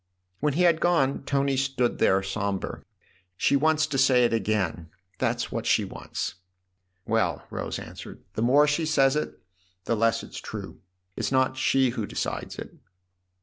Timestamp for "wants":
3.55-3.85, 5.85-6.33